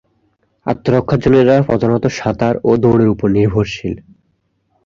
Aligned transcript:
আত্মরক্ষার 0.65 1.19
জন্য 1.23 1.35
এরা 1.39 1.55
প্রধানত 1.69 2.03
সাঁতার 2.17 2.55
ও 2.63 2.71
দৌড়ের 2.81 3.09
উপর 3.13 3.27
নির্ভরশীল। 3.37 3.95